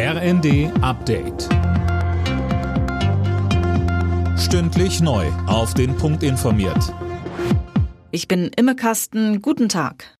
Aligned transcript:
RND 0.00 0.70
Update. 0.80 1.48
Stündlich 4.38 5.00
neu. 5.00 5.26
Auf 5.48 5.74
den 5.74 5.96
Punkt 5.96 6.22
informiert. 6.22 6.94
Ich 8.12 8.28
bin 8.28 8.52
Imme 8.56 8.76
Kasten. 8.76 9.42
Guten 9.42 9.68
Tag. 9.68 10.16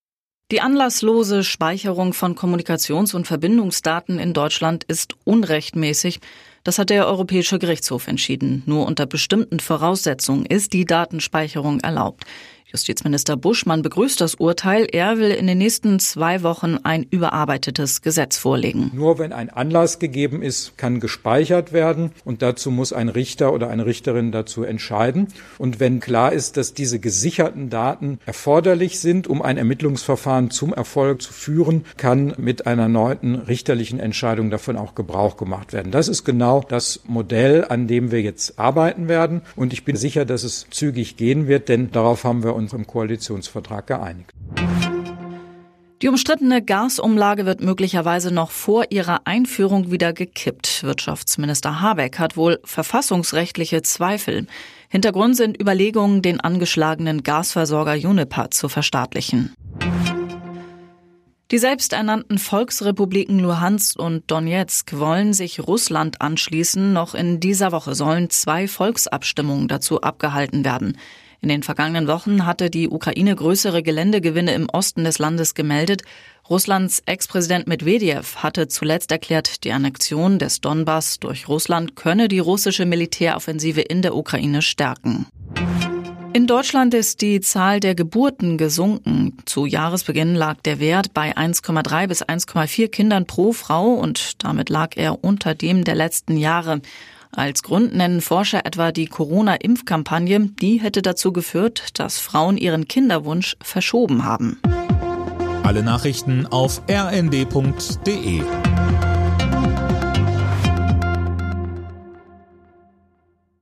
Die 0.51 0.61
anlasslose 0.61 1.45
Speicherung 1.45 2.13
von 2.13 2.35
Kommunikations- 2.35 3.15
und 3.15 3.29
Verbindungsdaten 3.29 4.19
in 4.19 4.33
Deutschland 4.33 4.83
ist 4.83 5.15
unrechtmäßig. 5.25 6.19
Das 6.65 6.81
hat 6.81 6.91
der 6.91 7.07
Europäische 7.07 7.61
Gerichtshof 7.61 8.09
entschieden. 8.09 8.65
Nur 8.67 8.85
unter 8.85 9.07
bestimmten 9.07 9.61
Voraussetzungen 9.61 10.45
ist 10.45 10.73
die 10.73 10.87
Datenspeicherung 10.87 11.79
erlaubt. 11.79 12.25
Justizminister 12.71 13.39
Buschmann 13.39 13.81
begrüßt 13.81 14.21
das 14.21 14.35
Urteil. 14.35 14.87
Er 14.93 15.17
will 15.17 15.31
in 15.31 15.47
den 15.47 15.57
nächsten 15.57 16.01
zwei 16.01 16.43
Wochen 16.43 16.77
ein 16.83 17.07
überarbeitetes 17.09 18.03
Gesetz 18.03 18.37
vorlegen. 18.37 18.91
Nur 18.93 19.19
wenn 19.19 19.33
ein 19.33 19.49
Anlass 19.49 19.99
gegeben 19.99 20.43
ist, 20.43 20.77
kann 20.77 21.01
gespeichert 21.01 21.73
werden 21.73 22.11
und 22.25 22.43
dazu 22.43 22.71
muss 22.71 22.93
ein 22.93 23.09
Richter 23.09 23.55
oder 23.55 23.71
eine 23.71 23.87
Richterin 23.87 24.33
dazu 24.33 24.65
entscheiden. 24.65 25.29
Und 25.57 25.81
wenn 25.81 26.01
klar 26.01 26.33
ist, 26.33 26.59
dass 26.59 26.75
diese 26.75 26.99
gesicherten 26.99 27.71
Daten 27.71 28.19
erforderlich 28.27 29.01
sind, 29.01 29.29
um 29.29 29.41
ein 29.41 29.57
Ermittlungsverfahren 29.57 30.51
zum 30.51 30.75
Erfolg 30.75 31.23
zu 31.23 31.33
führen, 31.33 31.87
kann 31.97 32.35
mit 32.37 32.67
einer 32.67 32.89
erneuten 32.89 33.35
richterlichen 33.35 34.01
Entscheidung 34.01 34.51
davon 34.51 34.77
auch 34.77 34.95
Gebrauch 34.95 35.37
gemacht 35.37 35.73
werden. 35.73 35.93
Das 35.93 36.09
ist 36.09 36.25
genau 36.25 36.65
das 36.69 37.01
Modell, 37.07 37.65
an 37.67 37.87
dem 37.87 38.11
wir 38.11 38.21
jetzt 38.21 38.59
arbeiten 38.59 39.09
werden. 39.09 39.43
Und 39.57 39.73
ich 39.73 39.85
bin 39.85 39.97
sicher, 39.97 40.25
dass 40.25 40.43
es 40.43 40.67
zügig 40.71 41.17
gehen 41.17 41.49
wird, 41.49 41.69
denn 41.69 41.91
darauf 41.93 42.25
haben 42.25 42.43
wir 42.43 42.58
uns 42.59 42.73
im 42.73 42.87
Koalitionsvertrag 42.87 43.87
geeinigt. 43.87 44.33
Die 46.01 46.09
umstrittene 46.09 46.63
Gasumlage 46.63 47.45
wird 47.45 47.61
möglicherweise 47.61 48.33
noch 48.33 48.53
vor 48.53 48.85
ihrer 48.91 49.23
Einführung 49.25 49.91
wieder 49.91 50.13
gekippt. 50.13 50.85
Wirtschaftsminister 50.85 51.81
Habeck 51.81 52.21
hat 52.21 52.37
wohl 52.37 52.61
verfassungsrechtliche 52.63 53.83
Zweifel. 53.83 54.47
Hintergrund 54.89 55.37
sind 55.37 55.61
Überlegungen, 55.61 56.23
den 56.23 56.39
angeschlagenen 56.39 57.25
Gasversorger 57.25 57.97
Juniper 57.97 58.53
zu 58.53 58.69
verstaatlichen. 58.69 59.55
Die 61.51 61.59
selbsternannten 61.59 62.39
Volksrepubliken 62.39 63.41
Luhansk 63.41 63.99
und 63.99 64.31
Donetsk 64.31 64.99
wollen 64.99 65.33
sich 65.33 65.67
Russland 65.67 66.21
anschließen. 66.21 66.93
Noch 66.93 67.15
in 67.15 67.41
dieser 67.41 67.73
Woche 67.73 67.95
sollen 67.95 68.31
zwei 68.31 68.69
Volksabstimmungen 68.69 69.67
dazu 69.67 70.03
abgehalten 70.03 70.65
werden. 70.65 70.99
In 71.41 71.49
den 71.49 71.63
vergangenen 71.63 72.09
Wochen 72.09 72.47
hatte 72.47 72.69
die 72.69 72.89
Ukraine 72.89 73.37
größere 73.37 73.83
Geländegewinne 73.83 74.55
im 74.55 74.69
Osten 74.69 75.05
des 75.05 75.19
Landes 75.21 75.55
gemeldet. 75.55 76.03
Russlands 76.51 77.01
Ex-Präsident 77.07 77.69
Medvedev 77.69 78.37
hatte 78.37 78.67
zuletzt 78.67 79.13
erklärt, 79.13 79.63
die 79.63 79.73
Annexion 79.73 80.41
des 80.41 80.61
Donbass 80.61 81.21
durch 81.21 81.49
Russland 81.49 81.95
könne 81.95 82.27
die 82.27 82.41
russische 82.41 82.87
Militäroffensive 82.87 83.83
in 83.83 84.03
der 84.03 84.17
Ukraine 84.17 84.63
stärken. 84.63 85.27
In 86.33 86.47
Deutschland 86.47 86.93
ist 86.93 87.21
die 87.21 87.41
Zahl 87.41 87.81
der 87.81 87.95
Geburten 87.95 88.59
gesunken. 88.59 89.39
Zu 89.45 89.67
Jahresbeginn 89.67 90.35
lag 90.35 90.61
der 90.63 90.79
Wert 90.81 91.15
bei 91.15 91.37
1,3 91.37 92.07
bis 92.07 92.23
1,4 92.23 92.89
Kindern 92.89 93.27
pro 93.27 93.53
Frau 93.53 93.95
und 93.95 94.43
damit 94.45 94.69
lag 94.71 94.97
er 94.97 95.25
unter 95.25 95.55
dem 95.55 95.85
der 95.85 95.95
letzten 95.95 96.37
Jahre. 96.37 96.81
Als 97.31 97.63
Grund 97.63 97.95
nennen 97.95 98.21
Forscher 98.21 98.65
etwa 98.65 98.91
die 98.93 99.07
Corona-Impfkampagne, 99.07 100.51
die 100.61 100.81
hätte 100.81 101.03
dazu 101.03 101.33
geführt, 101.33 101.99
dass 101.99 102.19
Frauen 102.19 102.57
ihren 102.57 102.89
Kinderwunsch 102.89 103.57
verschoben 103.63 104.25
haben. 104.25 104.61
Alle 105.63 105.83
Nachrichten 105.83 106.47
auf 106.47 106.83
rnd.de 106.91 108.43